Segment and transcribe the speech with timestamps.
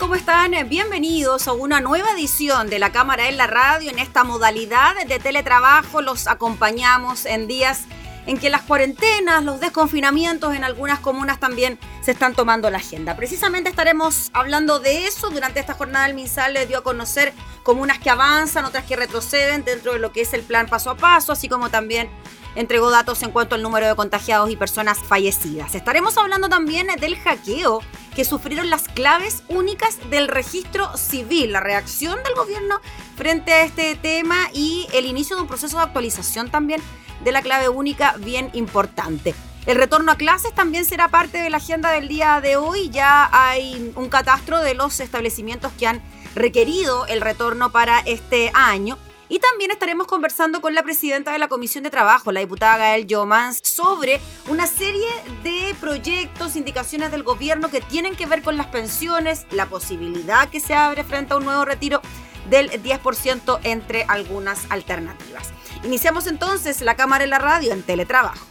[0.00, 0.52] ¿Cómo están?
[0.66, 3.90] Bienvenidos a una nueva edición de la Cámara en la Radio.
[3.90, 7.82] En esta modalidad de teletrabajo los acompañamos en días
[8.26, 13.14] en que las cuarentenas, los desconfinamientos en algunas comunas también se están tomando la agenda.
[13.14, 15.28] Precisamente estaremos hablando de eso.
[15.28, 19.64] Durante esta jornada el MinSal le dio a conocer comunas que avanzan, otras que retroceden
[19.64, 22.08] dentro de lo que es el plan paso a paso, así como también
[22.54, 25.74] entregó datos en cuanto al número de contagiados y personas fallecidas.
[25.74, 27.80] Estaremos hablando también del hackeo
[28.14, 32.80] que sufrieron las claves únicas del registro civil, la reacción del gobierno
[33.16, 36.82] frente a este tema y el inicio de un proceso de actualización también
[37.24, 39.34] de la clave única bien importante.
[39.66, 42.88] El retorno a clases también será parte de la agenda del día de hoy.
[42.90, 46.02] Ya hay un catastro de los establecimientos que han
[46.34, 48.96] requerido el retorno para este año.
[49.30, 53.06] Y también estaremos conversando con la presidenta de la Comisión de Trabajo, la diputada Gael
[53.06, 55.06] Yomans, sobre una serie
[55.44, 60.58] de proyectos, indicaciones del gobierno que tienen que ver con las pensiones, la posibilidad que
[60.58, 62.02] se abre frente a un nuevo retiro
[62.50, 65.50] del 10% entre algunas alternativas.
[65.84, 68.50] Iniciamos entonces la cámara en la radio en teletrabajo.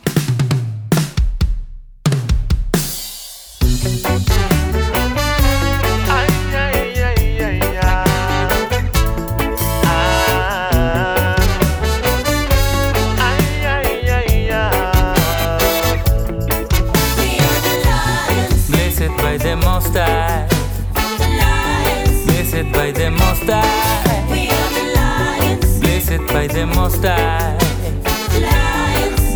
[26.60, 27.58] The Most High.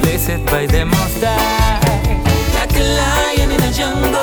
[0.01, 1.79] Blessed by the Most High.
[2.57, 4.19] Like a lion in a jungle,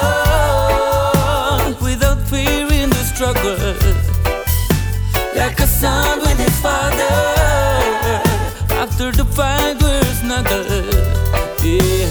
[1.80, 3.56] without fear in the struggle.
[5.34, 7.16] Like a son with his father.
[8.82, 10.94] After the fight, we're snuggled.
[11.64, 12.08] Yeah.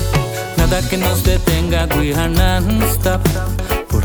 [0.58, 3.22] Nada que nos detenga, we are non-stop.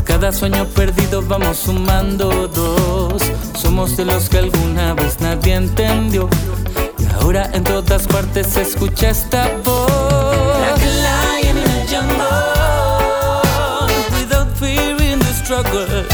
[0.05, 3.21] cada sueño perdido vamos sumando dos.
[3.57, 6.29] Somos de los que alguna vez nadie entendió.
[7.19, 9.89] Ahora en todas partes se escucha esta voz.
[10.59, 12.25] Like a lion in a jungle,
[14.19, 16.05] without fear in the struggle.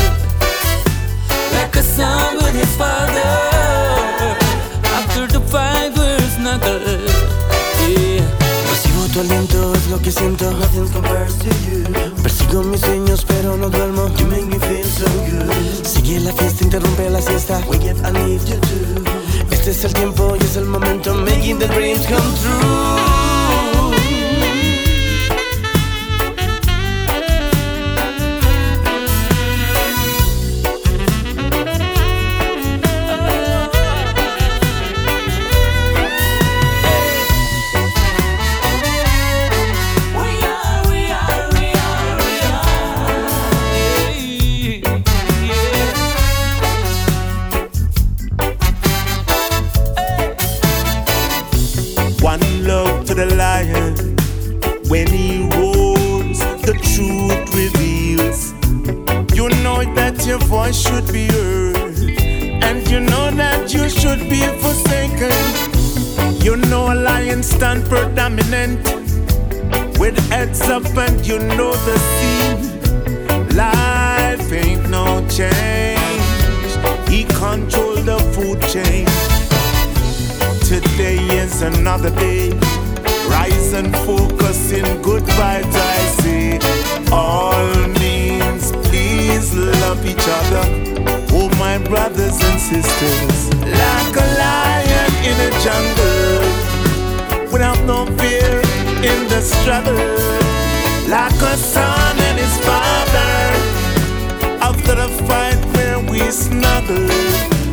[1.53, 4.37] Like a son with his father,
[4.83, 6.81] after the fight we're snuggled.
[7.87, 8.23] Yeah.
[8.69, 10.51] Recibo tu aliento, es lo que siento.
[10.51, 11.83] Nothing compares to you.
[12.23, 14.07] Persigo mis sueños, pero no duermo.
[14.17, 15.85] You make me feel so good.
[15.85, 17.59] Sigue la fiesta, interrumpe la siesta.
[17.67, 19.03] Wake up, I need you too.
[19.51, 20.80] Este es el tiempo y es el momento.
[21.03, 23.00] Making the dreams come true.
[101.51, 103.33] the son and his father.
[104.69, 107.07] After the fight, where we snuggle,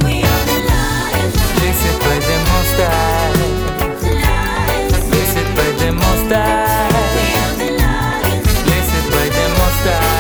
[0.02, 0.24] the.
[1.58, 2.74] Blessed by the Most
[6.34, 6.58] High.
[8.66, 10.18] Blessed by the Most High.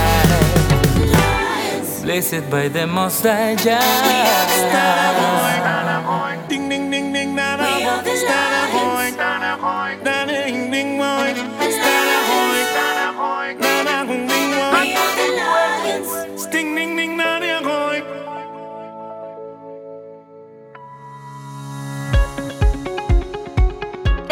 [2.04, 3.54] Blessed by the Most High.
[3.56, 3.78] The
[6.48, 7.64] Ding ding ding ding, na na.
[7.64, 8.87] We are the lions.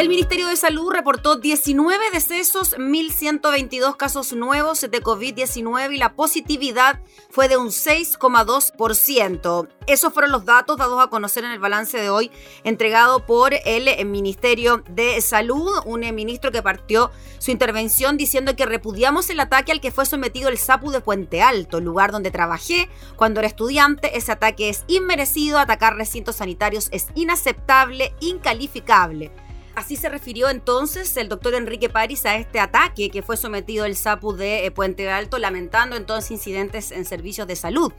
[0.08, 7.00] Ministerio de Salud reportó 19 decesos, 1.122 casos nuevos de COVID-19 y la positividad
[7.30, 9.68] fue de un 6,2%.
[9.86, 12.30] Esos fueron los datos dados a conocer en el balance de hoy
[12.62, 19.30] entregado por el Ministerio de Salud, un ministro que partió su intervención diciendo que repudiamos
[19.30, 23.40] el ataque al que fue sometido el SAPU de Puente Alto, lugar donde trabajé cuando
[23.40, 24.14] era estudiante.
[24.16, 29.32] Ese ataque es inmerecido, atacar recintos sanitarios es inaceptable, incalificable.
[29.76, 33.94] Así se refirió entonces el doctor Enrique París a este ataque que fue sometido el
[33.94, 37.92] SAPU de eh, Puente Alto, lamentando entonces incidentes en servicios de salud.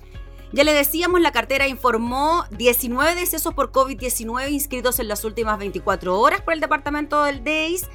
[0.52, 6.20] Ya le decíamos, la cartera informó 19 decesos por COVID-19 inscritos en las últimas 24
[6.20, 7.88] horas por el departamento del DEIS,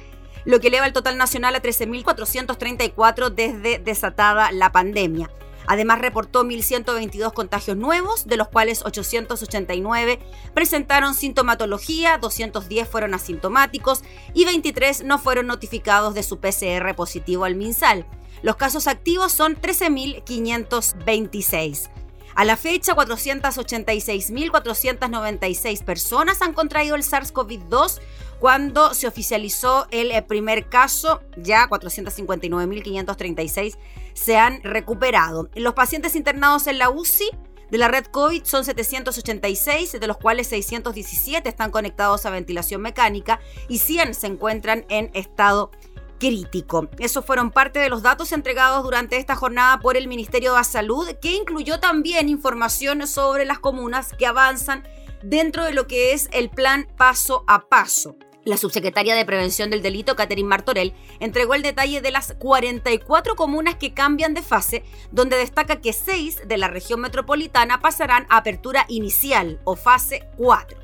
[0.45, 5.29] lo que eleva el total nacional a 13.434 desde desatada la pandemia.
[5.67, 10.19] Además, reportó 1.122 contagios nuevos, de los cuales 889
[10.53, 17.55] presentaron sintomatología, 210 fueron asintomáticos y 23 no fueron notificados de su PCR positivo al
[17.55, 18.05] MinSal.
[18.41, 21.89] Los casos activos son 13.526.
[22.35, 27.99] A la fecha, 486.496 personas han contraído el SARS-CoV-2
[28.39, 33.77] cuando se oficializó el primer caso, ya 459.536
[34.13, 35.49] se han recuperado.
[35.55, 37.29] Los pacientes internados en la UCI
[37.71, 43.39] de la red COVID son 786, de los cuales 617 están conectados a ventilación mecánica
[43.67, 45.71] y 100 se encuentran en estado
[46.19, 46.87] crítico.
[46.99, 51.09] Esos fueron parte de los datos entregados durante esta jornada por el Ministerio de Salud,
[51.21, 54.87] que incluyó también información sobre las comunas que avanzan
[55.23, 58.15] dentro de lo que es el plan paso a paso.
[58.45, 63.75] La subsecretaria de Prevención del Delito, Catherine Martorell, entregó el detalle de las 44 comunas
[63.75, 68.85] que cambian de fase, donde destaca que 6 de la región metropolitana pasarán a apertura
[68.89, 70.77] inicial o fase 4.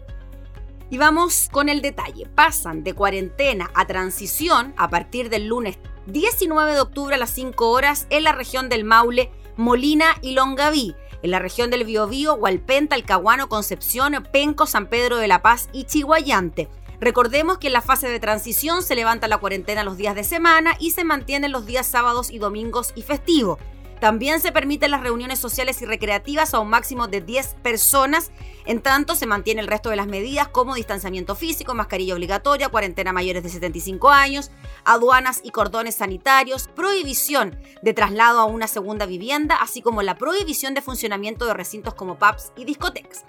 [0.90, 2.28] Y vamos con el detalle.
[2.34, 7.70] Pasan de cuarentena a transición a partir del lunes 19 de octubre a las 5
[7.70, 10.96] horas en la región del Maule, Molina y Longaví.
[11.22, 15.84] En la región del Biobío, Hualpén, Talcahuano, Concepción, Penco, San Pedro de la Paz y
[15.84, 16.70] Chihuayante.
[17.02, 20.76] Recordemos que en la fase de transición se levanta la cuarentena los días de semana
[20.80, 23.58] y se mantienen los días sábados y domingos y festivos.
[24.02, 28.32] También se permiten las reuniones sociales y recreativas a un máximo de 10 personas.
[28.66, 33.12] En tanto, se mantiene el resto de las medidas como distanciamiento físico, mascarilla obligatoria, cuarentena
[33.12, 34.52] mayores de 75 años,
[34.86, 40.74] aduanas y cordones sanitarios, prohibición de traslado a una segunda vivienda, así como la prohibición
[40.74, 43.26] de funcionamiento de recintos como pubs y discotecas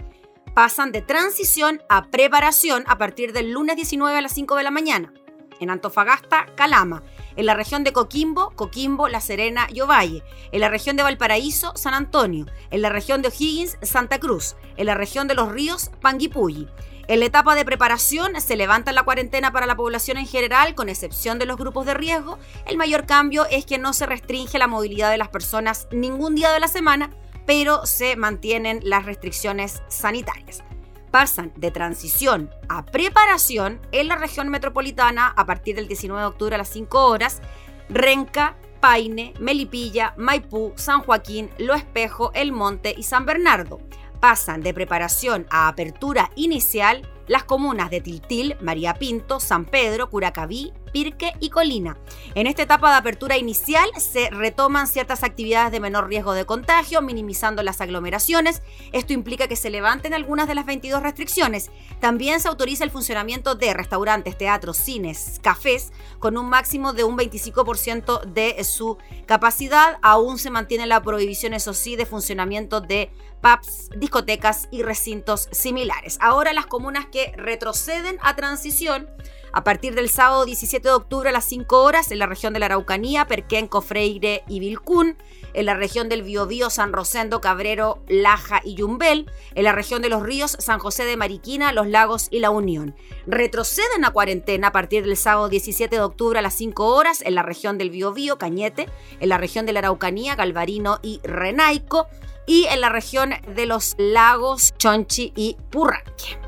[0.54, 4.70] pasan de transición a preparación a partir del lunes 19 a las 5 de la
[4.70, 5.12] mañana.
[5.60, 7.02] En Antofagasta, Calama.
[7.36, 10.22] En la región de Coquimbo, Coquimbo, La Serena y Ovalle.
[10.52, 12.46] En la región de Valparaíso, San Antonio.
[12.70, 14.56] En la región de O'Higgins, Santa Cruz.
[14.76, 16.66] En la región de Los Ríos, Panguipulli.
[17.10, 20.88] En la etapa de preparación se levanta la cuarentena para la población en general, con
[20.88, 22.38] excepción de los grupos de riesgo.
[22.66, 26.52] El mayor cambio es que no se restringe la movilidad de las personas ningún día
[26.52, 27.10] de la semana,
[27.46, 30.62] pero se mantienen las restricciones sanitarias.
[31.10, 36.54] Pasan de transición a preparación en la región metropolitana a partir del 19 de octubre
[36.54, 37.40] a las 5 horas,
[37.88, 43.80] Renca, Paine, Melipilla, Maipú, San Joaquín, Lo Espejo, El Monte y San Bernardo.
[44.20, 50.72] Pasan de preparación a apertura inicial las comunas de Tiltil, María Pinto, San Pedro, Curacaví,
[50.92, 51.96] Pirque y Colina.
[52.34, 57.02] En esta etapa de apertura inicial se retoman ciertas actividades de menor riesgo de contagio,
[57.02, 58.62] minimizando las aglomeraciones.
[58.92, 61.70] Esto implica que se levanten algunas de las 22 restricciones.
[62.00, 67.16] También se autoriza el funcionamiento de restaurantes, teatros, cines, cafés, con un máximo de un
[67.16, 69.98] 25% de su capacidad.
[70.02, 76.18] Aún se mantiene la prohibición, eso sí, de funcionamiento de pubs, discotecas y recintos similares.
[76.20, 79.08] Ahora las comunas que retroceden a transición
[79.52, 82.60] a partir del sábado 17 de octubre a las 5 horas en la región de
[82.60, 85.16] la Araucanía, Perquenco, Freire y Vilcún,
[85.52, 90.08] en la región del Biobío, San Rosendo, Cabrero, Laja y Yumbel, en la región de
[90.08, 92.94] los ríos, San José de Mariquina, Los Lagos y La Unión.
[93.26, 97.34] Retroceden a cuarentena a partir del sábado 17 de octubre a las 5 horas en
[97.34, 98.88] la región del Biobío, Cañete,
[99.18, 102.06] en la región de la Araucanía, Galvarino y Renaico,
[102.46, 106.38] y en la región de los lagos Chonchi y Purranque.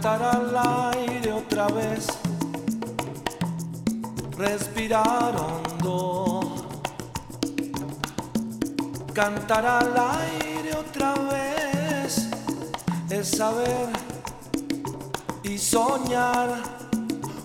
[0.00, 2.06] Cantar al aire otra vez,
[4.38, 6.40] respirar hondo,
[9.12, 12.30] cantar al aire otra vez,
[13.10, 13.90] es saber
[15.42, 16.48] y soñar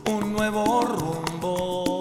[0.10, 1.95] un nuevo rumbo.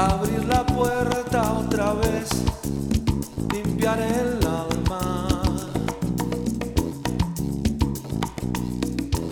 [0.00, 2.30] Abrir la puerta otra vez,
[3.52, 5.28] limpiar el alma.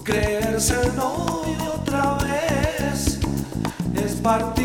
[0.05, 3.19] Creerse el novio otra vez
[3.95, 4.58] es partir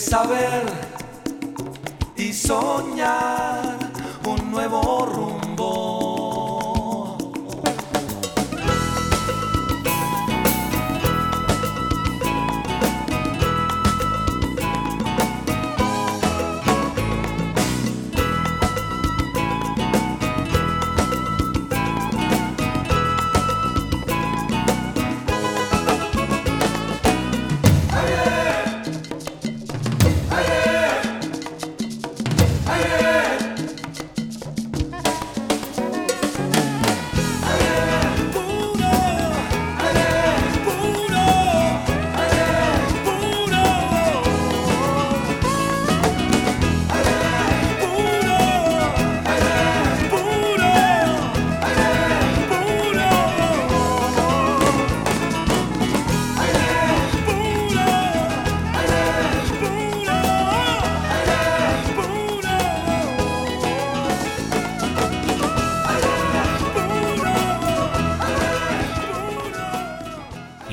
[0.00, 0.62] saber
[2.16, 3.19] y soñar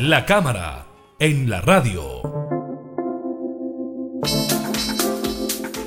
[0.08, 0.88] La cámara
[1.20, 2.22] en la radio.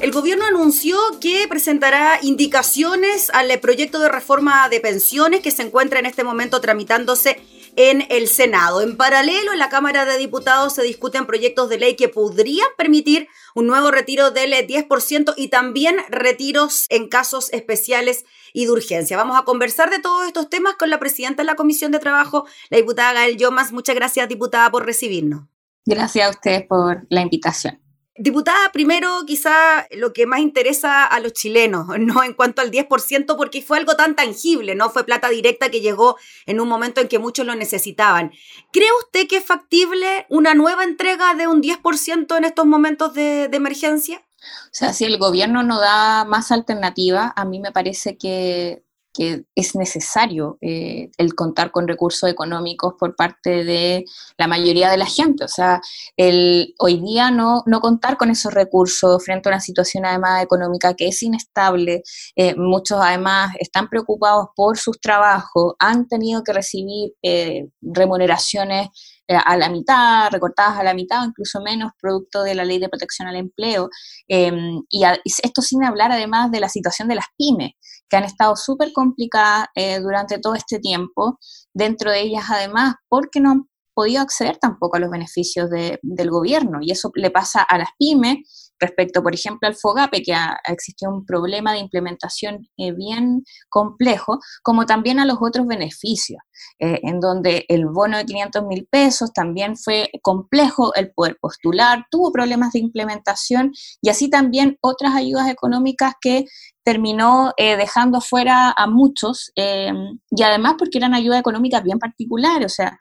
[0.03, 6.01] El gobierno anunció que presentará indicaciones al proyecto de reforma de pensiones que se encuentra
[6.01, 7.41] en este momento tramitándose
[7.77, 8.83] en el Senado.
[8.83, 13.27] En paralelo, en la Cámara de Diputados se discuten proyectos de ley que podrían permitir
[13.55, 19.17] un nuevo retiro del 10% y también retiros en casos especiales y de urgencia.
[19.17, 22.47] Vamos a conversar de todos estos temas con la presidenta de la Comisión de Trabajo,
[22.69, 23.73] la diputada Gael Yomas.
[23.73, 25.45] Muchas gracias, diputada, por recibirnos.
[25.87, 27.81] Gracias a ustedes por la invitación.
[28.23, 33.37] Diputada, primero quizá lo que más interesa a los chilenos, no en cuanto al 10%,
[33.37, 34.91] porque fue algo tan tangible, ¿no?
[34.91, 38.33] Fue plata directa que llegó en un momento en que muchos lo necesitaban.
[38.73, 43.49] ¿Cree usted que es factible una nueva entrega de un 10% en estos momentos de,
[43.49, 44.23] de emergencia?
[44.41, 49.45] O sea, si el gobierno no da más alternativa, a mí me parece que, que
[49.55, 54.05] es necesario eh, el contar con recursos económicos por parte de
[54.39, 55.45] la mayoría de la gente.
[55.45, 55.81] O sea,
[56.17, 60.95] el, hoy día no, no contar con esos recursos frente a una situación además económica
[60.95, 62.03] que es inestable,
[62.37, 68.89] eh, muchos además están preocupados por sus trabajos, han tenido que recibir eh, remuneraciones
[69.37, 72.89] a la mitad, recortadas a la mitad o incluso menos, producto de la ley de
[72.89, 73.89] protección al empleo.
[74.29, 74.53] Eh,
[74.89, 77.73] y, esto sin hablar además de la situación de las pymes,
[78.09, 81.39] que han estado súper complicadas eh, durante todo este tiempo,
[81.73, 86.79] dentro de ellas además porque no han podido acceder tampoco a los beneficios del gobierno.
[86.81, 91.13] Y eso le pasa a las pymes, Respecto, por ejemplo, al FOGAPE, que ha, existido
[91.13, 96.41] un problema de implementación eh, bien complejo, como también a los otros beneficios,
[96.79, 102.07] eh, en donde el bono de 500 mil pesos también fue complejo el poder postular,
[102.11, 106.47] tuvo problemas de implementación y así también otras ayudas económicas que
[106.83, 112.75] terminó eh, dejando fuera a muchos y además porque eran ayudas económicas bien particulares, o
[112.75, 112.99] sea,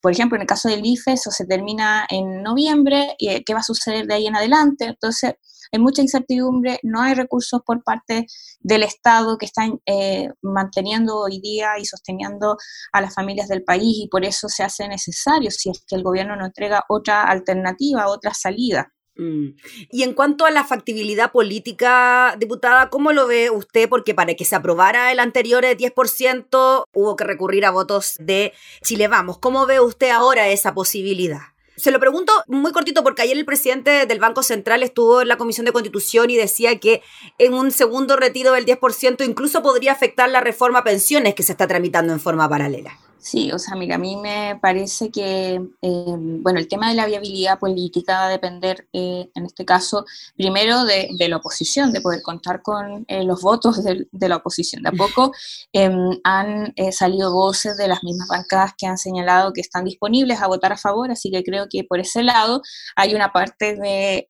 [0.00, 3.54] por ejemplo, en el caso del IFE, eso se termina en noviembre, y eh, ¿qué
[3.54, 4.86] va a suceder de ahí en adelante?
[4.86, 5.34] Entonces,
[5.72, 8.26] hay mucha incertidumbre, no hay recursos por parte
[8.60, 12.56] del Estado que están eh, manteniendo hoy día y sosteniendo
[12.92, 16.02] a las familias del país y por eso se hace necesario, si es que el
[16.02, 18.92] gobierno no entrega otra alternativa, otra salida.
[19.18, 19.48] Mm.
[19.90, 23.88] Y en cuanto a la factibilidad política, diputada, ¿cómo lo ve usted?
[23.88, 29.08] Porque para que se aprobara el anterior 10% hubo que recurrir a votos de Chile
[29.08, 29.38] Vamos.
[29.38, 31.40] ¿Cómo ve usted ahora esa posibilidad?
[31.76, 35.36] Se lo pregunto muy cortito porque ayer el presidente del Banco Central estuvo en la
[35.36, 37.02] Comisión de Constitución y decía que
[37.38, 41.52] en un segundo retiro del 10% incluso podría afectar la reforma a pensiones que se
[41.52, 42.98] está tramitando en forma paralela.
[43.20, 47.04] Sí, o sea, mira, a mí me parece que, eh, bueno, el tema de la
[47.06, 50.06] viabilidad política va a depender, eh, en este caso,
[50.36, 54.82] primero de, la oposición, de poder contar con eh, los votos de, la oposición.
[54.84, 55.32] De a poco
[55.72, 60.46] em, han salido voces de las mismas bancadas que han señalado que están disponibles a
[60.46, 62.62] votar a favor, así que creo que por ese lado
[62.96, 64.26] hay una parte de,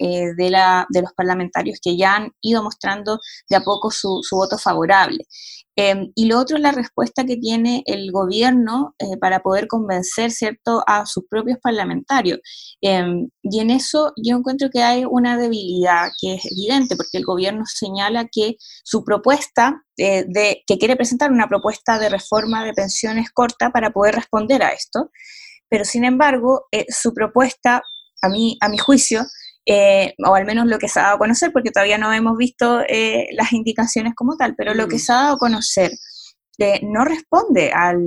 [0.51, 4.57] la, de los parlamentarios que ya han ido mostrando de a poco su, su voto
[4.59, 5.27] favorable.
[5.81, 10.33] Em, y lo otro es la respuesta que tiene el gobierno eh, para poder convencer,
[10.33, 12.41] ¿cierto?, a sus propios parlamentarios.
[12.81, 17.25] Em, y en eso yo encuentro que hay una debilidad que es evidente, porque el
[17.25, 22.73] gobierno señala que su propuesta, eh, de, que quiere presentar una propuesta de reforma de
[22.73, 25.13] pensiones corta para poder responder a esto,
[25.69, 27.83] pero sin embargo, eh, su propuesta,
[28.21, 29.23] a mí, a mi juicio,
[29.71, 32.39] eh, o al menos lo que se ha dado a conocer, porque todavía no hemos
[32.39, 35.01] visto eh, las indicaciones como tal, pero lo que mm.
[35.01, 35.93] se ha dado a conocer
[36.83, 38.01] no responde al,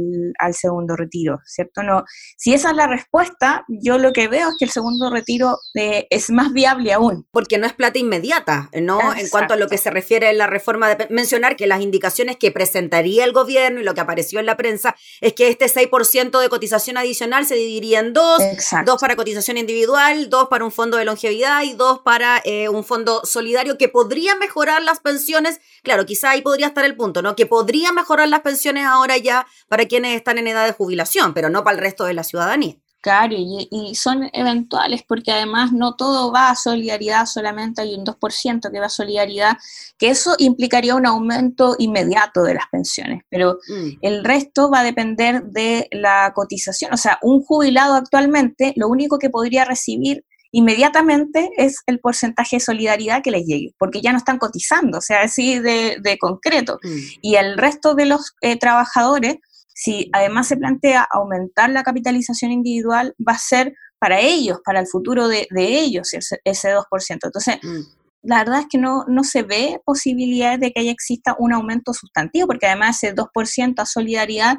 [0.53, 1.83] segundo retiro, ¿cierto?
[1.83, 2.03] No,
[2.37, 6.07] si esa es la respuesta, yo lo que veo es que el segundo retiro eh,
[6.09, 7.27] es más viable aún.
[7.31, 9.13] Porque no es plata inmediata, ¿no?
[9.15, 12.37] En cuanto a lo que se refiere a la reforma de mencionar que las indicaciones
[12.37, 16.39] que presentaría el gobierno y lo que apareció en la prensa es que este 6%
[16.39, 18.41] de cotización adicional se dividiría en dos,
[18.85, 22.83] dos para cotización individual, dos para un fondo de longevidad y dos para eh, un
[22.83, 25.59] fondo solidario que podría mejorar las pensiones.
[25.83, 27.35] Claro, quizá ahí podría estar el punto, ¿no?
[27.35, 31.49] Que podría mejorar las pensiones ahora ya para quienes están en edad de jubilación, pero
[31.49, 32.75] no para el resto de la ciudadanía.
[33.01, 38.71] Claro, y, son eventuales porque además no todo va a solidaridad, solamente hay un 2%
[38.71, 39.57] que va a solidaridad,
[39.97, 43.89] que eso implicaría un aumento inmediato de las pensiones, pero mm.
[44.01, 46.93] el resto va a depender de la cotización.
[46.93, 52.59] O sea, un jubilado actualmente lo único que podría recibir inmediatamente es el porcentaje de
[52.61, 56.79] solidaridad que les llegue, porque ya no están cotizando, o sea, así de, concreto.
[56.83, 56.97] Mm.
[57.21, 59.37] Y el resto de los eh, trabajadores,
[59.73, 64.87] si además se plantea aumentar la capitalización individual, va a ser para ellos, para el
[64.87, 66.83] futuro de, ellos, ese, 2%.
[67.09, 67.79] Entonces, mm.
[68.23, 71.93] la verdad es que no, no se ve posibilidades de que haya exista un aumento
[71.93, 74.57] sustantivo, porque además ese 2% a solidaridad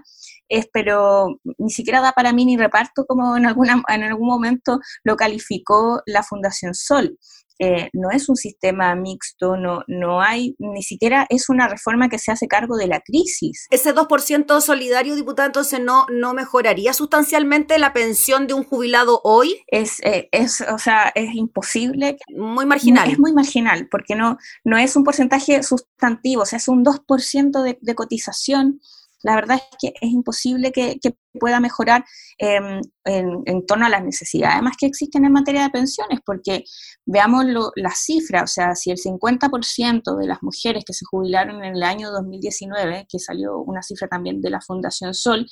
[0.53, 4.81] es, pero ni siquiera da para mí ni reparto como en, alguna, en algún momento
[5.03, 7.19] lo calificó la Fundación Sol.
[7.59, 12.19] Eh, no es un sistema mixto, no, no hay, ni siquiera es una reforma que
[12.19, 13.67] se hace cargo de la crisis.
[13.71, 19.63] Ese 2% solidario, diputado, entonces no, no mejoraría sustancialmente la pensión de un jubilado hoy?
[19.69, 22.17] Es, eh, es o sea, es imposible.
[22.37, 23.11] Muy marginal.
[23.11, 27.63] Es muy marginal, porque no, no es un porcentaje sustantivo, o sea, es un 2%
[27.63, 28.81] de, de cotización
[29.23, 30.99] la verdad es que es imposible que,
[31.41, 32.05] pueda mejorar
[32.37, 36.65] em, en, torno a las necesidades además que existen en materia de pensiones, porque
[37.07, 41.77] veamos las cifras, o sea, si el 50% de las mujeres que se jubilaron en
[41.77, 45.47] el año 2019, que salió una cifra también de la Fundación Sol,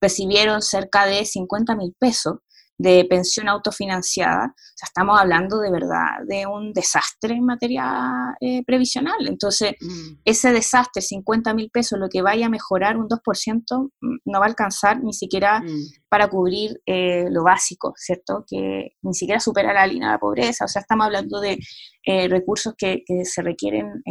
[0.00, 2.38] recibieron cerca de 50 mil pesos,
[2.78, 8.62] de pensión autofinanciada, o sea, estamos hablando de verdad de un desastre en materia eh,
[8.64, 9.26] previsional.
[9.26, 10.20] Entonces, mm.
[10.24, 14.46] ese desastre, 50 mil pesos, lo que vaya a mejorar un 2%, mm, no va
[14.46, 16.08] a alcanzar ni siquiera mm.
[16.08, 18.44] para cubrir eh, lo básico, ¿cierto?
[18.46, 20.66] Que ni siquiera supera la línea de pobreza.
[20.66, 21.58] O sea, estamos hablando de
[22.04, 24.02] eh, recursos que, se requieren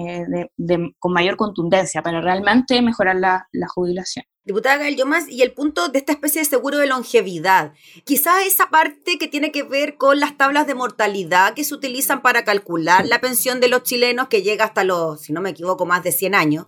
[1.00, 4.26] con mayor contundencia para realmente mejorar la jubilación.
[4.46, 7.74] Diputada Gael Yomas, y el punto de esta especie de seguro de longevidad.
[8.04, 12.22] Quizás esa parte que tiene que ver con las tablas de mortalidad que se utilizan
[12.22, 15.88] para calcular la pensión de los chilenos, que llega hasta los, si no me equivoco,
[15.88, 16.66] más de 100 años.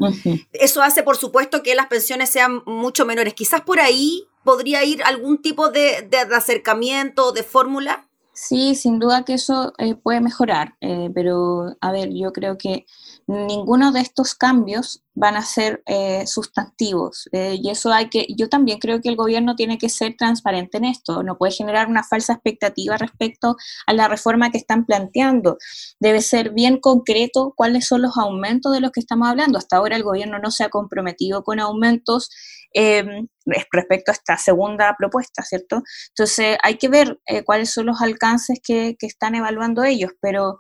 [0.54, 3.36] Eso hace, por supuesto, que las pensiones sean mucho menores.
[3.36, 8.08] Quizás por ahí podría ir algún tipo de, de, acercamiento, de fórmula?
[8.34, 12.86] Sí, sin duda que eso eh, puede mejorar, eh, pero a ver, yo creo que
[13.28, 17.28] ninguno de estos cambios van a ser eh, sustantivos.
[17.34, 20.78] Eh, y eso hay que, yo también creo que el gobierno tiene que ser transparente
[20.78, 25.58] en esto, no puede generar una falsa expectativa respecto a la reforma que están planteando.
[26.00, 29.58] Debe ser bien concreto cuáles son los aumentos de los que estamos hablando.
[29.58, 32.30] Hasta ahora el gobierno no se ha comprometido con aumentos
[32.74, 33.04] eh,
[33.72, 35.82] respecto a esta segunda propuesta, ¿cierto?
[36.10, 40.60] Entonces hay que ver cuáles son los alcances que, que están evaluando ellos, pero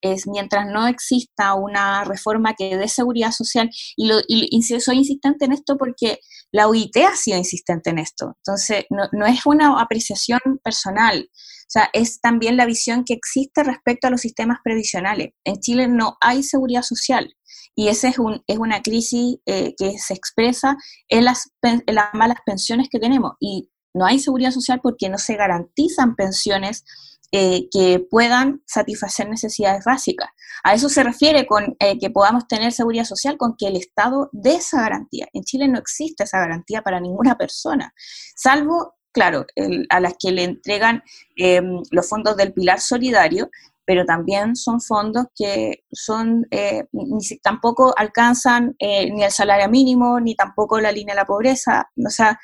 [0.00, 5.44] es mientras no exista una reforma que dé seguridad social, y, lo, y, soy insistente
[5.44, 6.18] en esto porque
[6.52, 11.28] la OIT ha sido insistente en esto, entonces no, no, es una apreciación personal,
[11.70, 15.34] o sea, es también la visión que existe respecto a los sistemas previsionales.
[15.44, 17.32] En Chile no hay seguridad social.
[17.76, 20.76] Y esa es, un, es una crisis eh, que se expresa
[21.08, 23.34] en las, en las malas pensiones que tenemos.
[23.38, 26.84] Y no hay seguridad social porque no se garantizan pensiones
[27.32, 30.28] eh, que puedan satisfacer necesidades básicas.
[30.64, 34.28] A eso se refiere con eh, que podamos tener seguridad social, con que el Estado
[34.32, 35.28] dé esa garantía.
[35.32, 37.94] En Chile no existe esa garantía para ninguna persona,
[38.34, 39.46] salvo, claro,
[39.90, 41.04] a las que le entregan
[41.36, 43.48] em, los fondos del pilar solidario,
[43.84, 50.34] pero también son fondos que son eh, ni, tampoco alcanzan ni el salario mínimo, ni
[50.34, 51.90] tampoco la línea de la pobreza.
[52.04, 52.40] O sea,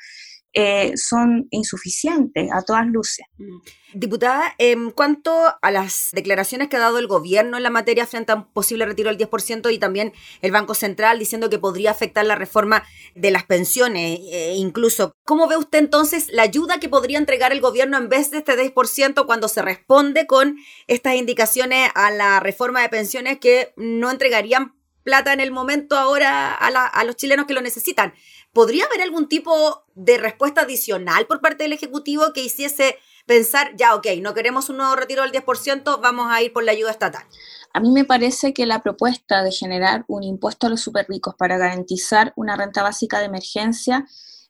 [0.59, 3.27] eh, son insuficientes a todas luces.
[3.37, 3.59] Mm.
[3.93, 8.31] Diputada, en cuanto a las declaraciones que ha dado el gobierno en la materia frente
[8.31, 12.25] a un posible retiro del 10% y también el Banco Central diciendo que podría afectar
[12.25, 17.19] la reforma de las pensiones, eh, incluso, ¿cómo ve usted entonces la ayuda que podría
[17.19, 22.09] entregar el gobierno en vez de este 10% cuando se responde con estas indicaciones a
[22.09, 27.15] la reforma de pensiones que no entregarían plata en el momento ahora a, a los
[27.15, 28.13] chilenos que lo necesitan?
[28.57, 33.93] ¿Podría haber algún tipo de respuesta adicional por parte del Ejecutivo que hiciese pensar, ya,
[33.93, 37.23] ok, no queremos un nuevo retiro del 10%, vamos a ir por la ayuda estatal?
[37.71, 41.59] A mí me parece que la propuesta de generar un impuesto a los superricos para
[41.59, 44.07] garantizar una renta básica de emergencia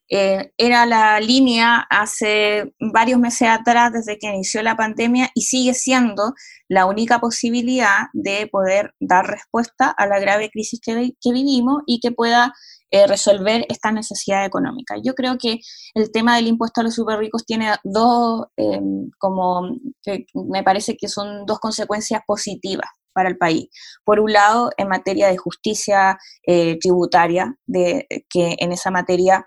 [0.10, 5.74] eh, era la línea hace varios meses atrás, desde que inició la pandemia, y sigue
[5.74, 6.34] siendo
[6.70, 12.00] la única posibilidad de poder dar respuesta a la grave crisis que, que vivimos y
[12.00, 12.54] que pueda
[12.90, 14.96] eh, resolver esta necesidad económica.
[15.04, 15.60] Yo creo que
[15.94, 18.80] el tema del impuesto a los super ricos tiene dos, eh,
[19.18, 23.68] como que me parece que son dos consecuencias positivas para el país.
[24.06, 29.46] Por un lado, en materia de justicia eh, tributaria, de, que en esa materia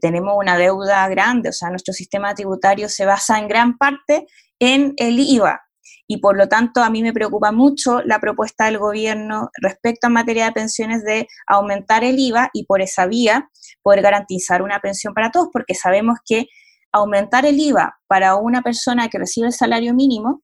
[0.00, 4.24] tenemos una deuda grande, o sea, nuestro sistema tributario se basa en gran parte
[4.60, 5.64] en el IVA,
[6.06, 10.10] y por lo tanto a mí me preocupa mucho la propuesta del gobierno respecto a
[10.10, 13.50] materia de pensiones de aumentar el IVA y por esa vía
[13.82, 16.46] poder garantizar una pensión para todos, porque sabemos que
[16.92, 20.42] aumentar el IVA para una persona que recibe el salario mínimo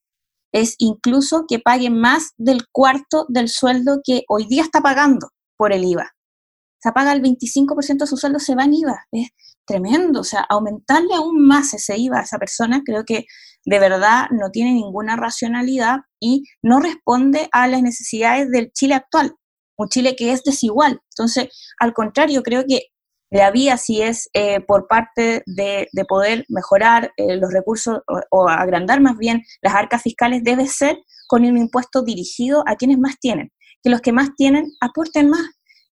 [0.53, 5.73] es incluso que pague más del cuarto del sueldo que hoy día está pagando por
[5.73, 6.05] el IVA.
[6.05, 9.07] O sea, paga el 25% de su sueldo, se va en IVA.
[9.13, 9.29] Es
[9.67, 10.21] tremendo.
[10.21, 13.27] O sea, aumentarle aún más ese IVA a esa persona, creo que
[13.65, 19.35] de verdad no tiene ninguna racionalidad y no responde a las necesidades del Chile actual,
[19.77, 21.01] un Chile que es desigual.
[21.17, 22.87] Entonces, al contrario, creo que
[23.31, 29.01] la vía si es eh, por parte de, poder mejorar eh, los recursos o, agrandar
[29.01, 33.53] más bien las arcas fiscales debe ser con un impuesto dirigido a quienes más tienen,
[33.83, 35.43] que los que más tienen aporten más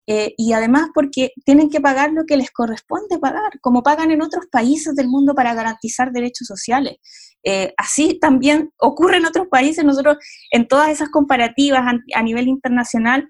[0.07, 4.21] eh, y además porque tienen que pagar lo que les corresponde pagar, como pagan en
[4.21, 6.97] otros países del mundo para garantizar derechos sociales.
[7.43, 9.83] Eh, así también ocurre en otros países.
[9.83, 10.17] Nosotros
[10.51, 13.29] en todas esas comparativas a, nivel internacional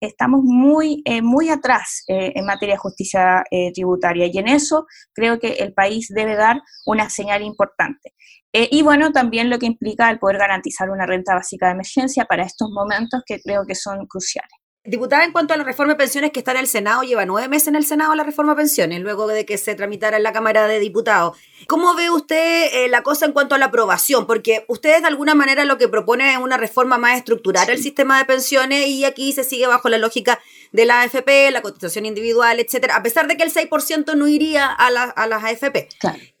[0.00, 3.44] estamos muy, eh, muy atrás en materia de justicia
[3.74, 8.14] tributaria y en eso creo que el país debe dar una señal importante.
[8.52, 12.44] y bueno, también lo que implica el poder garantizar una renta básica de emergencia para
[12.44, 14.58] estos momentos que creo que son cruciales.
[14.88, 17.46] Diputada, en cuanto a la reforma de pensiones que está en el Senado, lleva nueve
[17.46, 20.32] meses en el Senado la reforma de pensiones, luego de que se tramitara en la
[20.32, 21.36] Cámara de Diputados.
[21.66, 24.26] ¿Cómo ve usted eh, la cosa en cuanto a la aprobación?
[24.26, 28.16] Porque ustedes de alguna manera lo que proponen es una reforma más estructural del sistema
[28.16, 30.40] de pensiones y aquí se sigue bajo la lógica
[30.72, 34.66] de la AFP, la cotización individual, etcétera, a pesar de que el 6% no iría
[34.66, 35.88] a, a las AFP.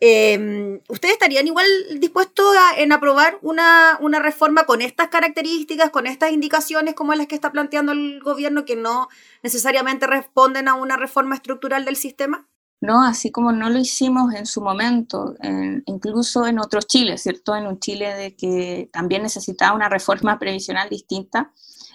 [0.00, 6.06] Em, ¿Ustedes estarían igual dispuestos a, en aprobar una, una reforma con estas características, con
[6.06, 9.08] estas indicaciones como las que está planteando el gobierno, que no
[9.42, 12.48] necesariamente responden a una reforma estructural del sistema?
[12.80, 13.02] ¿no?
[13.02, 15.34] Así como no lo hicimos en su momento,
[15.86, 17.56] incluso en otros Chile, ¿cierto?
[17.56, 21.52] En un Chile de que también necesitaba una reforma previsional distinta.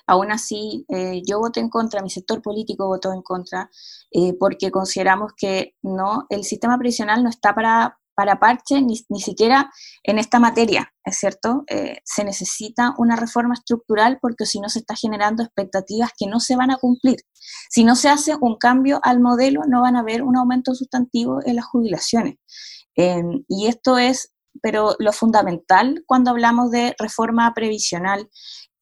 [0.07, 3.69] Aún así, eh, yo voté en contra, mi sector político votó en contra,
[4.11, 9.71] eh, porque consideramos que no, el sistema previsional no está para para parche ni, siquiera
[10.03, 11.63] en esta materia, ¿es cierto?
[11.67, 16.39] Eh, se necesita una reforma estructural porque si no se está generando expectativas que no
[16.39, 17.17] se van a cumplir.
[17.69, 21.39] Si no se hace un cambio al modelo, no van a haber un aumento sustantivo
[21.45, 22.35] en las jubilaciones.
[22.95, 28.29] Em, y esto es, pero lo fundamental cuando hablamos de reforma previsional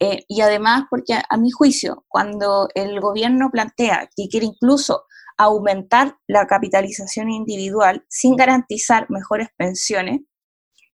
[0.03, 5.03] eh, y además porque a, mi juicio, cuando el gobierno plantea que quiere incluso
[5.37, 10.21] aumentar la capitalización individual sin garantizar mejores pensiones,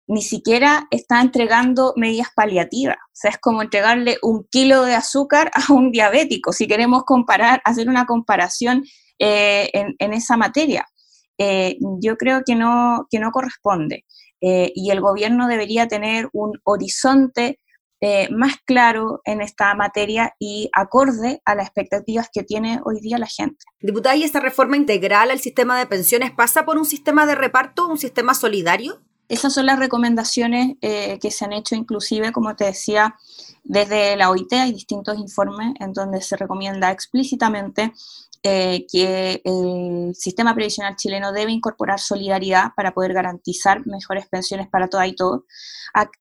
[0.07, 2.97] ni siquiera está entregando medidas paliativas.
[2.97, 7.61] O sea, es como entregarle un kilo de azúcar a un diabético, si queremos comparar,
[7.63, 8.83] hacer una comparación
[9.19, 10.85] eh, en, esa materia.
[11.37, 14.03] Eh, yo creo que no, que no corresponde.
[14.39, 17.59] Y el gobierno debería tener un horizonte
[17.99, 23.17] eh, más claro en esta materia y acorde a las expectativas que tiene hoy día
[23.17, 23.65] la gente.
[23.81, 27.87] Diputada, ¿y esta reforma integral al sistema de pensiones pasa por un sistema de reparto,
[27.87, 29.01] un sistema solidario?
[29.29, 33.15] Esas son las recomendaciones eh, que se han hecho inclusive, como te decía,
[33.63, 37.93] desde la OIT hay distintos informes en donde se recomienda explícitamente
[38.49, 44.87] eh, que el sistema previsional chileno debe incorporar solidaridad para poder garantizar mejores pensiones para
[44.87, 45.41] todas y todos.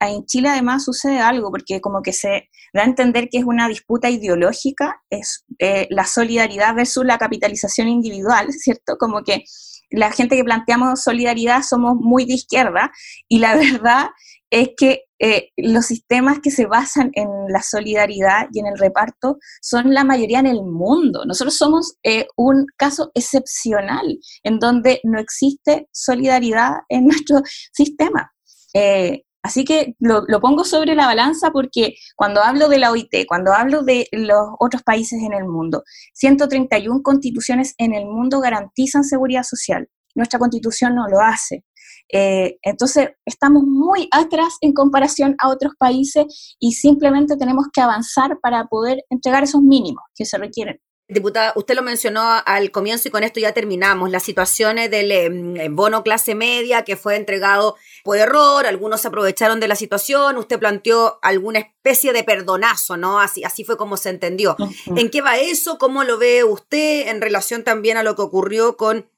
[0.00, 3.68] En Chile además sucede algo, porque como que se da a entender que es una
[3.68, 8.96] disputa ideológica, es eh, la solidaridad versus la capitalización individual, ¿cierto?
[8.98, 9.44] Como que
[9.90, 12.90] la gente que planteamos solidaridad somos muy de izquierda
[13.28, 14.08] y la verdad
[14.50, 19.38] es que eh, los sistemas que se basan en la solidaridad y en el reparto
[19.62, 21.24] son la mayoría en el mundo.
[21.26, 27.40] Nosotros somos eh, un caso excepcional en donde no existe solidaridad en nuestro
[27.72, 28.32] sistema.
[28.74, 33.26] Eh, así que lo, lo, pongo sobre la balanza porque cuando hablo de la OIT,
[33.26, 35.82] cuando hablo de los otros países en el mundo,
[36.14, 39.88] 131 constituciones en el mundo garantizan seguridad social.
[40.14, 41.64] Nuestra constitución no lo hace.
[42.12, 48.38] Eh, entonces, estamos muy atrás en comparación a otros países y simplemente tenemos que avanzar
[48.40, 50.80] para poder entregar esos mínimos que se requieren.
[51.08, 54.10] Diputada, usted lo mencionó al comienzo y con esto ya terminamos.
[54.10, 59.60] Las situaciones del em, bono clase media que fue entregado por error, algunos se aprovecharon
[59.60, 63.20] de la situación, usted planteó alguna especie de perdonazo, ¿no?
[63.20, 64.56] Así, así fue como se entendió.
[64.96, 65.78] ¿En qué va eso?
[65.78, 69.08] ¿Cómo lo ve usted en relación también a lo que ocurrió con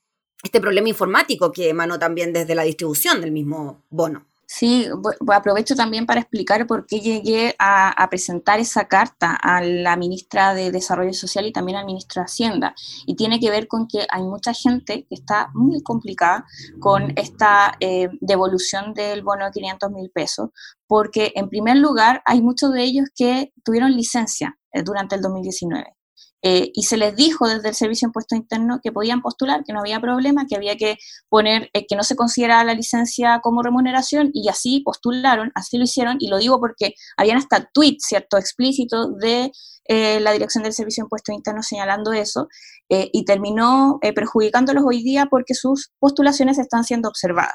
[0.42, 4.24] este problema informático que emanó también desde la distribución del mismo bono.
[4.50, 4.88] Sí,
[5.30, 10.70] aprovecho también para explicar por qué llegué a, presentar esa carta a la ministra de
[10.70, 12.74] Desarrollo Social y también al ministro de Hacienda.
[13.04, 16.46] Y tiene que ver con que hay mucha gente que está muy complicada
[16.80, 20.48] con esta eh, devolución del bono de 500 mil pesos,
[20.86, 25.97] porque en primer lugar hay muchos de ellos que tuvieron licencia eh, durante el 2019.
[26.42, 29.72] Eh, y se les dijo desde el Servicio de Impuesto Interno que podían postular, que
[29.72, 30.96] no había problema, que había que
[31.28, 35.84] poner eh, que no se consideraba la licencia como remuneración y así postularon, así lo
[35.84, 39.50] hicieron y lo digo porque habían hasta tweets, ¿cierto?, explícitos de
[39.86, 42.48] eh, la dirección del Servicio de Impuesto Interno señalando eso
[42.90, 47.52] y terminó perjudicándolos hoy día porque sus postulaciones están siendo observadas.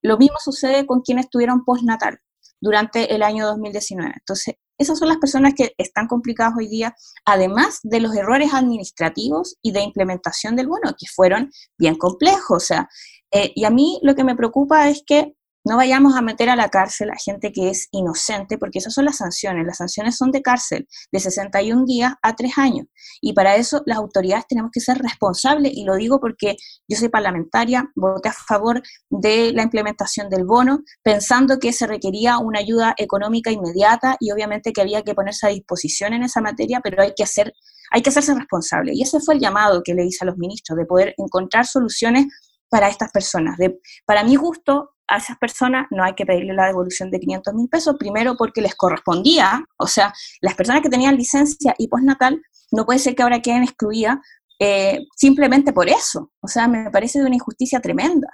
[0.00, 2.20] Lo mismo sucede con quienes tuvieron postnatal
[2.62, 4.14] durante el año 2019.
[4.20, 6.94] Entonces, esas son las personas que están complicadas hoy día,
[7.24, 12.62] además de los errores administrativos y de implementación del bono, que fueron bien complejos.
[12.62, 12.88] O sea,
[13.32, 16.56] eh, y a mí lo que me preocupa es que no vayamos a meter a
[16.56, 19.66] la cárcel a gente que es inocente, porque esas son las sanciones.
[19.66, 22.86] Las sanciones son de cárcel de 61 días a 3 años.
[23.20, 26.56] Y para eso las autoridades tenemos que ser responsables, y lo digo porque
[26.88, 32.38] yo soy parlamentaria, voté a favor de la implementación del bono, pensando que se requería
[32.38, 36.80] una ayuda económica inmediata y obviamente que había que ponerse a disposición en esa materia,
[36.82, 37.52] pero hay que hacer
[37.92, 38.92] hay que hacerse responsable.
[38.94, 42.24] Y ese fue el llamado que le hice a los ministros, de poder encontrar soluciones
[42.70, 43.58] para estas personas.
[43.58, 47.54] De, para mi gusto, a esas personas no hay que pedirle la devolución de 500
[47.54, 52.40] mil pesos, primero porque les correspondía, o sea, las personas que tenían licencia y postnatal,
[52.70, 54.16] no puede ser que ahora queden excluidas
[54.58, 56.30] eh, simplemente por eso.
[56.40, 58.28] O sea, me parece de una injusticia tremenda.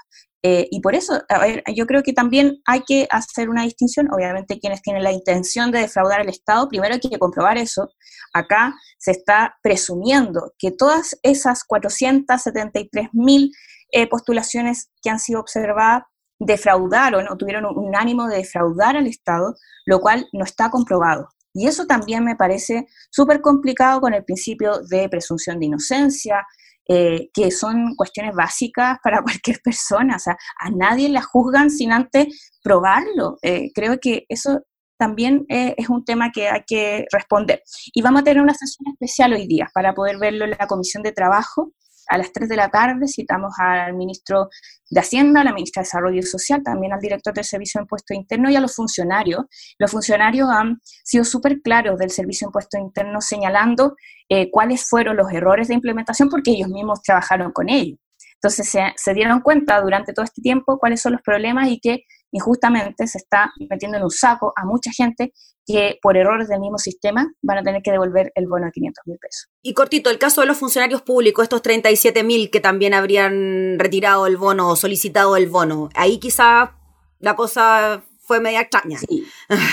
[0.45, 4.09] Eh, y por eso, a ver, yo creo que también hay que hacer una distinción.
[4.13, 7.89] Obviamente, quienes tienen la intención de defraudar al Estado, primero hay que comprobar eso.
[8.33, 13.51] Acá se está presumiendo que todas esas 473 mil
[13.91, 16.03] eh, postulaciones que han sido observadas
[16.39, 19.55] defraudaron o tuvieron un ánimo de defraudar al Estado,
[19.87, 21.29] lo cual no está comprobado.
[21.53, 26.47] Y eso también me parece súper complicado con el principio de presunción de inocencia,
[26.89, 30.17] eh, que son cuestiones básicas para cualquier persona.
[30.17, 33.39] O sea, a nadie la juzgan sin antes probarlo.
[33.43, 34.63] Eh, creo que eso
[34.99, 37.63] también eh, es un tema que hay que responder.
[37.93, 41.03] Y vamos a tener una sesión especial hoy día para poder verlo en la Comisión
[41.03, 41.73] de Trabajo.
[42.09, 44.49] A las 3 de la tarde citamos al ministro
[44.91, 48.15] de Hacienda, a la ministra de Desarrollo Social, también al director del Servicio de Impuesto
[48.15, 49.45] Interno y a los funcionarios.
[49.79, 53.95] Los funcionarios han sido súper claros del Servicio de Impuesto Interno señalando
[54.29, 57.99] eh, cuáles fueron los errores de implementación porque ellos mismos trabajaron con ellos.
[58.35, 62.05] Entonces se, se, dieron cuenta durante todo este tiempo cuáles son los problemas y que
[62.33, 65.33] injustamente se está metiendo en un saco a mucha gente
[65.67, 69.03] que por errores del mismo sistema van a tener que devolver el bono de 500
[69.07, 69.49] mil pesos.
[69.63, 74.27] Y cortito, el caso de los funcionarios públicos, estos 37 mil que también habrían retirado
[74.27, 76.75] el bono o solicitado el bono, ahí quizá
[77.19, 78.99] la cosa fue media extraña.
[78.99, 79.27] Sí.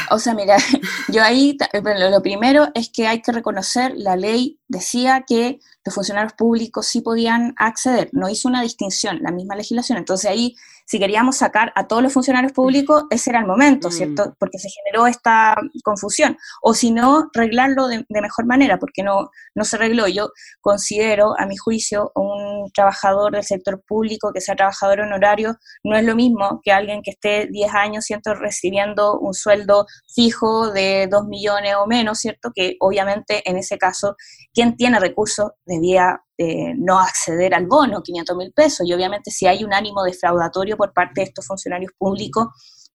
[0.10, 0.56] O sea, mira,
[1.10, 5.94] yo ahí, bueno, lo primero es que hay que reconocer, la ley decía que los
[5.94, 10.00] funcionarios públicos sí podían acceder, no hizo una distinción, la misma legislación.
[10.00, 10.56] Entonces ahí,
[10.88, 13.92] si queríamos sacar a todos los funcionarios públicos, ese era el momento, mm.
[13.92, 14.36] ¿cierto?
[14.40, 16.38] Porque se generó esta confusión.
[16.64, 20.08] O si no, arreglarlo de, mejor manera, porque no, no se arregló.
[20.08, 25.96] Yo considero, a mi juicio, un trabajador del sector público que sea trabajador honorario no
[25.96, 31.08] es lo mismo que alguien que esté 10 años, ¿cierto?, recibiendo un sueldo fijo de
[31.12, 32.52] 2 millones o menos, ¿cierto?
[32.56, 34.16] Que obviamente en ese caso,
[34.54, 38.88] quien tiene recursos debía eh, no acceder al bono, 500 mil pesos.
[38.88, 42.48] Y obviamente si hay un ánimo defraudatorio por parte de estos funcionarios públicos,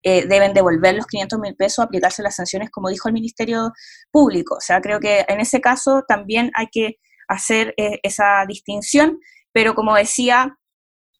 [0.01, 3.73] eh, deben devolver los 500 mil pesos, aplicarse las sanciones, como dijo el Ministerio
[4.11, 4.55] Público.
[4.55, 9.19] O sea, creo que en ese caso también hay que hacer eh, esa distinción,
[9.51, 10.57] pero como decía,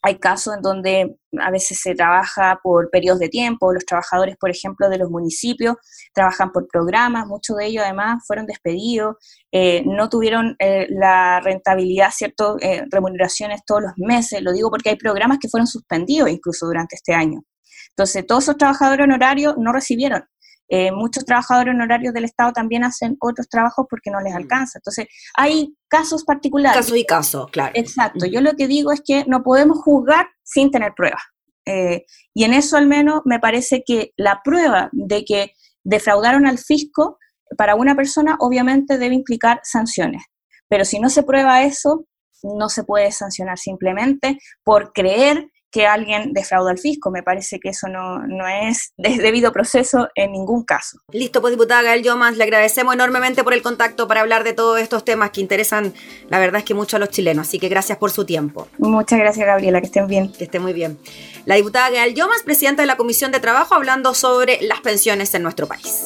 [0.01, 4.49] hay casos en donde a veces se trabaja por periodos de tiempo, los trabajadores, por
[4.49, 5.75] ejemplo, de los municipios
[6.13, 9.17] trabajan por programas, muchos de ellos además fueron despedidos,
[9.51, 12.57] eh, no tuvieron eh, la rentabilidad, ¿cierto?
[12.61, 16.95] Eh, remuneraciones todos los meses, lo digo porque hay programas que fueron suspendidos incluso durante
[16.95, 17.41] este año.
[17.89, 20.23] Entonces, todos esos trabajadores honorarios no recibieron
[20.69, 24.37] eh, muchos trabajadores honorarios del Estado también hacen otros trabajos porque no les mm.
[24.37, 24.77] alcanza.
[24.79, 26.77] Entonces, hay casos particulares.
[26.77, 27.71] Casos y casos, claro.
[27.73, 28.27] Exacto.
[28.27, 31.23] Yo lo que digo es que no podemos juzgar sin tener pruebas.
[31.65, 35.53] Eh, y en eso al menos me parece que la prueba de que
[35.83, 37.17] defraudaron al fisco
[37.57, 40.23] para una persona obviamente debe implicar sanciones.
[40.67, 42.05] Pero si no se prueba eso,
[42.43, 47.11] no se puede sancionar simplemente por creer que alguien defrauda al fisco.
[47.11, 50.99] Me parece que eso no, no es de debido proceso en ningún caso.
[51.11, 54.79] Listo, pues diputada Gael Yomas, le agradecemos enormemente por el contacto para hablar de todos
[54.79, 55.93] estos temas que interesan,
[56.29, 57.47] la verdad es que mucho a los chilenos.
[57.47, 58.67] Así que gracias por su tiempo.
[58.77, 60.31] Muchas gracias, Gabriela, que estén bien.
[60.31, 60.97] Que estén muy bien.
[61.45, 65.43] La diputada Gael Yomas, presidenta de la Comisión de Trabajo, hablando sobre las pensiones en
[65.43, 66.05] nuestro país.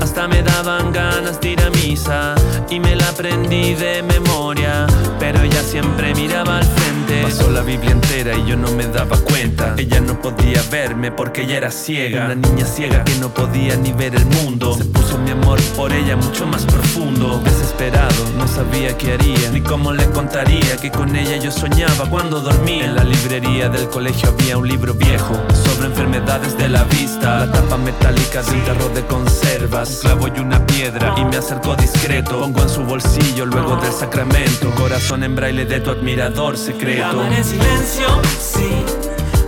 [0.00, 2.34] hasta me daban ganas de ir a misa
[2.70, 4.86] y me la aprendí de memoria,
[5.18, 7.22] pero ella siempre miraba al frente.
[7.22, 9.74] Pasó la Biblia entera y yo no me daba cuenta.
[9.76, 13.92] Ella no podía verme porque ella era ciega, una niña ciega que no podía ni
[13.92, 14.74] ver el mundo.
[14.74, 19.60] Se puso mi amor por ella mucho más profundo, desesperado, no sabía qué haría ni
[19.60, 22.86] cómo le contaría que con ella yo soñaba cuando dormía.
[22.86, 25.34] En la librería del colegio había un libro viejo
[25.64, 30.28] sobre enfermedades de la vista, la tapa metálica de un tarro de conservas, un clavo
[30.28, 32.40] y una piedra y me acercó discreto.
[32.40, 37.24] Pongo en su bolsillo luego del sacramento, corazón en braille de tu admirador secreto.
[37.24, 38.06] en silencio,
[38.38, 38.68] sí,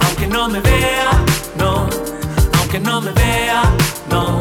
[0.01, 1.11] aunque no me vea,
[1.57, 1.89] no,
[2.59, 3.63] aunque no me vea,
[4.11, 4.39] no,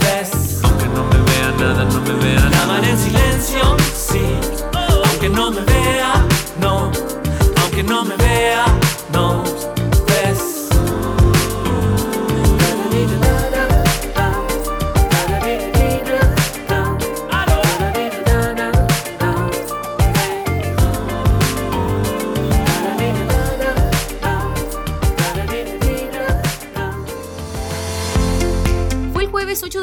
[0.00, 0.60] ves.
[0.62, 2.88] Aunque no me vea nada, no me vea nada.
[2.88, 4.22] En silencio, sí,
[5.10, 6.12] aunque no me vea,
[6.60, 6.90] no,
[7.62, 8.64] aunque no me vea,
[9.12, 9.42] no,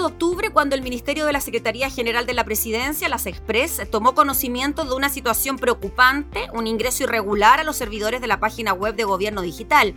[0.01, 4.15] de octubre cuando el Ministerio de la Secretaría General de la Presidencia, las Express, tomó
[4.15, 8.95] conocimiento de una situación preocupante, un ingreso irregular a los servidores de la página web
[8.95, 9.93] de Gobierno Digital.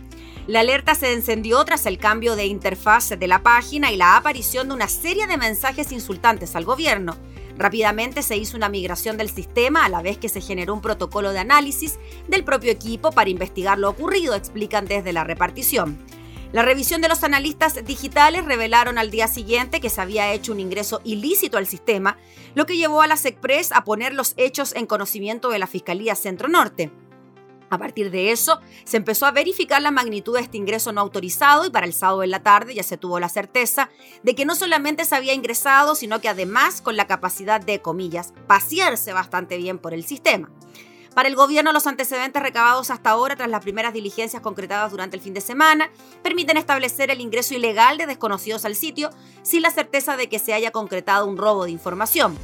[0.47, 4.67] La alerta se encendió tras el cambio de interfaz de la página y la aparición
[4.67, 7.17] de una serie de mensajes insultantes al gobierno.
[7.57, 11.31] Rápidamente se hizo una migración del sistema a la vez que se generó un protocolo
[11.31, 11.97] de análisis
[12.27, 15.97] del propio equipo para investigar lo ocurrido, explican desde la repartición.
[16.51, 20.59] La revisión de los analistas digitales revelaron al día siguiente que se había hecho un
[20.59, 22.17] ingreso ilícito al sistema,
[22.53, 26.15] lo que llevó a la SECPRES a poner los hechos en conocimiento de la Fiscalía
[26.15, 26.91] Centro Norte.
[27.69, 31.65] A partir de eso, se empezó a verificar la magnitud de este ingreso no autorizado
[31.65, 33.89] y para el sábado en la tarde ya se tuvo la certeza
[34.23, 38.33] de que no solamente se había ingresado, sino que además con la capacidad de, comillas,
[38.47, 40.49] pasearse bastante bien por el sistema.
[41.15, 45.23] Para el gobierno, los antecedentes recabados hasta ahora tras las primeras diligencias concretadas durante el
[45.23, 45.89] fin de semana
[46.21, 49.11] permiten establecer el ingreso ilegal de desconocidos al sitio
[49.41, 52.37] sin la certeza de que se haya concretado un robo de información.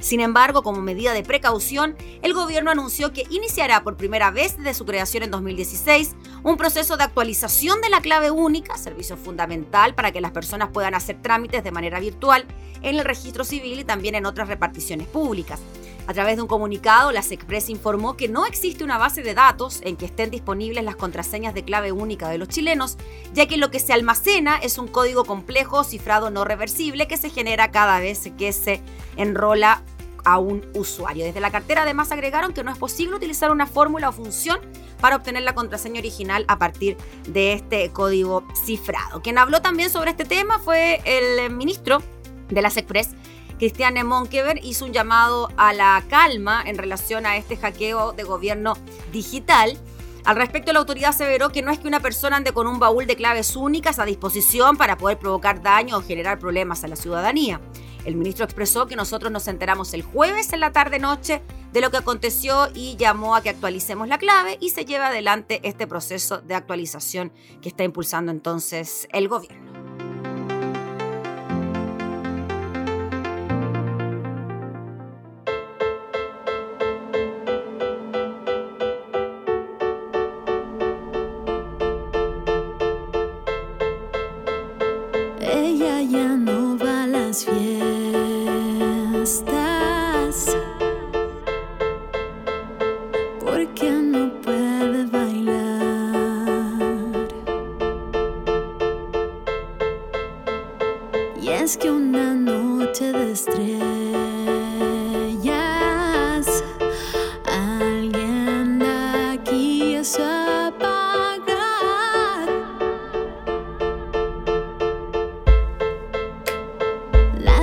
[0.00, 4.74] Sin embargo, como medida de precaución, el gobierno anunció que iniciará por primera vez desde
[4.74, 6.14] su creación en 2016
[6.44, 10.94] un proceso de actualización de la clave única, servicio fundamental para que las personas puedan
[10.94, 12.44] hacer trámites de manera virtual
[12.82, 15.60] en el registro civil y también en otras reparticiones públicas.
[16.08, 19.80] A través de un comunicado, la SECPRES informó que no existe una base de datos
[19.82, 22.96] en que estén disponibles las contraseñas de clave única de los chilenos,
[23.34, 27.28] ya que lo que se almacena es un código complejo cifrado no reversible que se
[27.28, 28.80] genera cada vez que se
[29.18, 29.82] enrola
[30.24, 31.26] a un usuario.
[31.26, 34.60] Desde la cartera además agregaron que no es posible utilizar una fórmula o función
[35.02, 36.96] para obtener la contraseña original a partir
[37.26, 39.20] de este código cifrado.
[39.20, 42.02] Quien habló también sobre este tema fue el ministro
[42.48, 43.10] de las Express,
[43.58, 48.74] Cristiane Monkever, hizo un llamado a la calma en relación a este hackeo de gobierno
[49.12, 49.76] digital.
[50.24, 53.06] Al respecto, la autoridad aseveró que no es que una persona ande con un baúl
[53.06, 57.60] de claves únicas a disposición para poder provocar daño o generar problemas a la ciudadanía.
[58.04, 61.42] El ministro expresó que nosotros nos enteramos el jueves en la tarde-noche
[61.72, 65.60] de lo que aconteció y llamó a que actualicemos la clave y se lleve adelante
[65.64, 69.67] este proceso de actualización que está impulsando entonces el gobierno.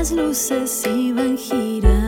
[0.06, 2.05] Las luces iban girando.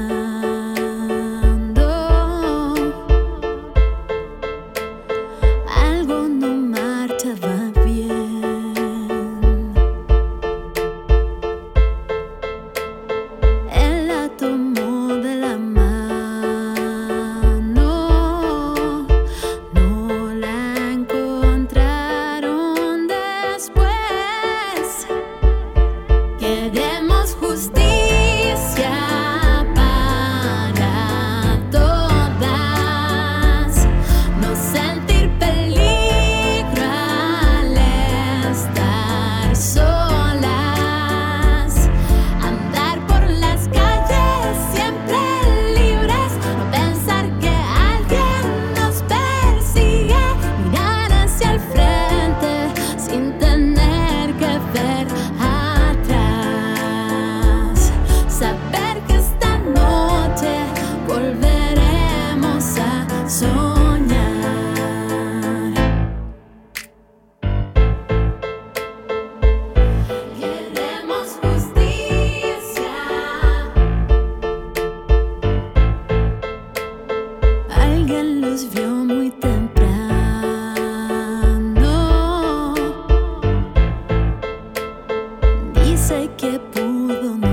[86.37, 87.46] que pudo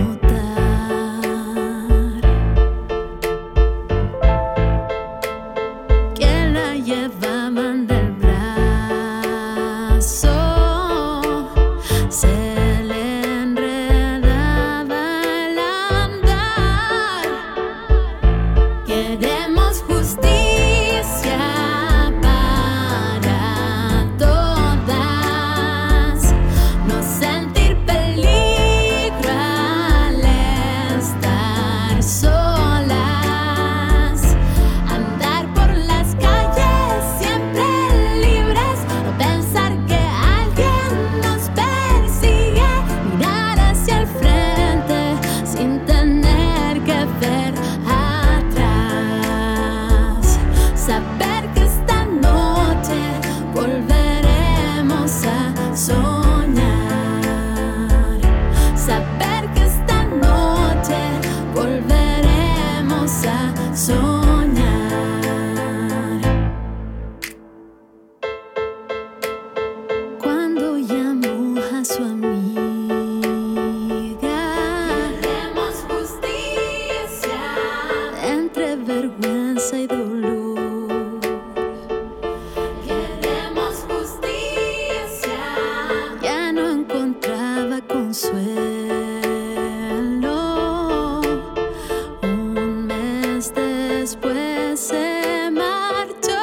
[92.22, 96.40] Un mes después se marchó.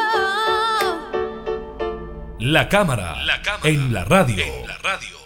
[2.40, 3.16] La cámara,
[3.64, 5.21] en la radio.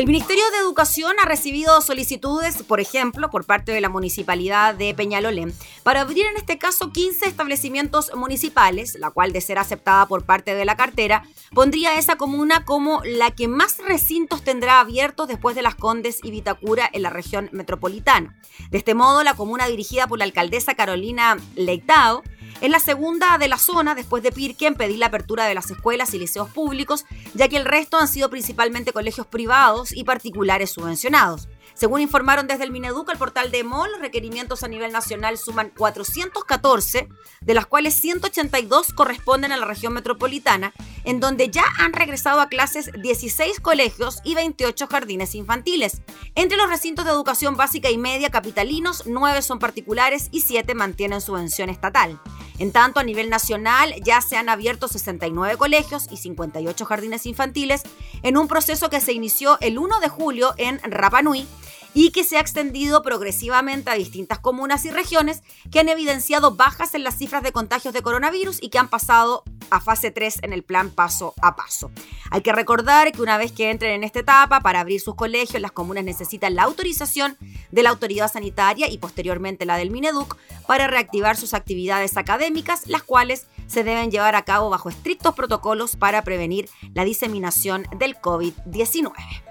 [0.00, 4.94] El Ministerio de Educación ha recibido solicitudes, por ejemplo, por parte de la Municipalidad de
[4.94, 10.24] Peñalolén, para abrir en este caso 15 establecimientos municipales, la cual de ser aceptada por
[10.24, 15.28] parte de la cartera, pondría a esa comuna como la que más recintos tendrá abiertos
[15.28, 18.40] después de Las Condes y Vitacura en la región metropolitana.
[18.70, 22.22] De este modo, la comuna dirigida por la alcaldesa Carolina Leitao
[22.60, 25.70] es la segunda de la zona después de Pirque en pedir la apertura de las
[25.70, 30.70] escuelas y liceos públicos, ya que el resto han sido principalmente colegios privados y particulares
[30.70, 31.48] subvencionados.
[31.80, 35.70] Según informaron desde el Mineduc al portal de MOL, los requerimientos a nivel nacional suman
[35.70, 37.08] 414,
[37.40, 40.74] de las cuales 182 corresponden a la región metropolitana,
[41.04, 46.02] en donde ya han regresado a clases 16 colegios y 28 jardines infantiles.
[46.34, 51.22] Entre los recintos de educación básica y media capitalinos, 9 son particulares y 7 mantienen
[51.22, 52.20] subvención estatal.
[52.58, 57.84] En tanto, a nivel nacional ya se han abierto 69 colegios y 58 jardines infantiles
[58.22, 61.48] en un proceso que se inició el 1 de julio en Rapa Nui
[61.94, 66.94] y que se ha extendido progresivamente a distintas comunas y regiones que han evidenciado bajas
[66.94, 70.52] en las cifras de contagios de coronavirus y que han pasado a fase 3 en
[70.52, 71.90] el plan paso a paso.
[72.30, 75.62] Hay que recordar que una vez que entren en esta etapa, para abrir sus colegios,
[75.62, 77.36] las comunas necesitan la autorización
[77.70, 80.36] de la autoridad sanitaria y posteriormente la del Mineduc
[80.66, 85.96] para reactivar sus actividades académicas, las cuales se deben llevar a cabo bajo estrictos protocolos
[85.96, 89.49] para prevenir la diseminación del COVID-19.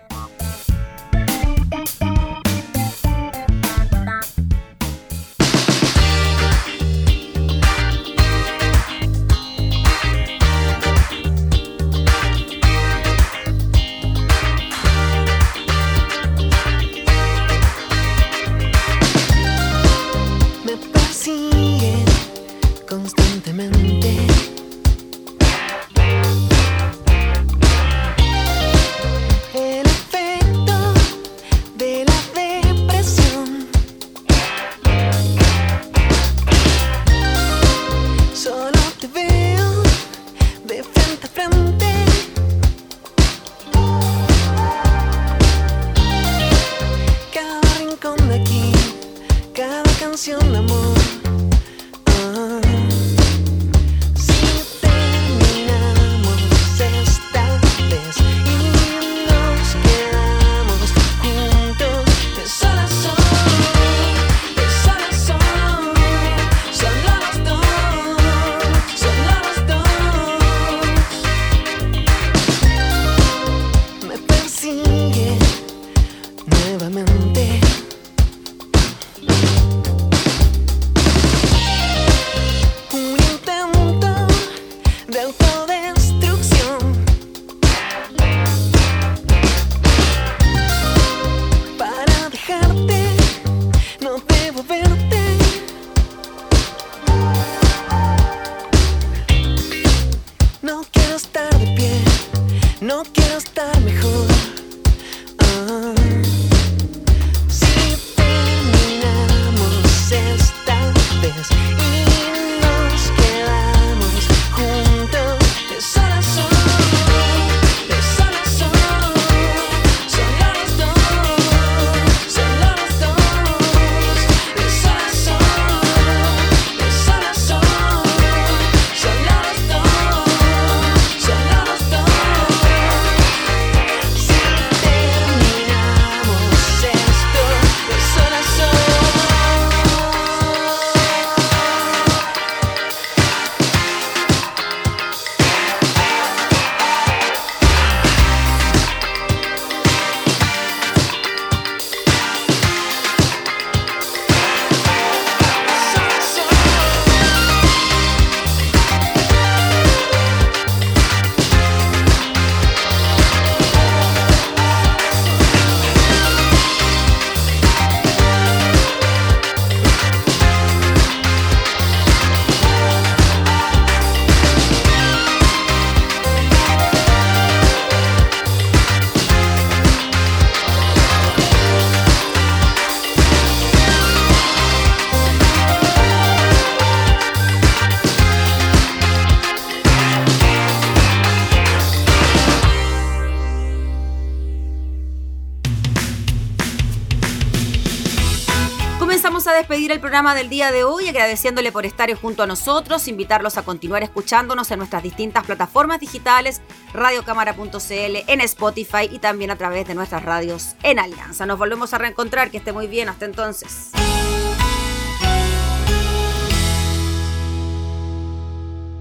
[200.10, 204.72] Programa del día de hoy agradeciéndole por estar junto a nosotros, invitarlos a continuar escuchándonos
[204.72, 206.64] en nuestras distintas plataformas digitales,
[206.96, 211.46] radiocámara.cl, en Spotify y también a través de nuestras radios en Alianza.
[211.46, 213.92] Nos volvemos a reencontrar, que esté muy bien, hasta entonces.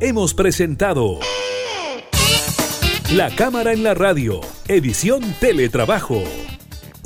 [0.00, 1.20] Hemos presentado
[3.12, 6.22] La Cámara en la Radio, edición Teletrabajo.